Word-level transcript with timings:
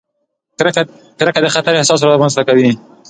کرکه 1.19 1.39
د 1.43 1.47
خطر 1.55 1.73
احساس 1.77 1.99
رامنځته 2.03 2.41
کوي. 2.47 2.71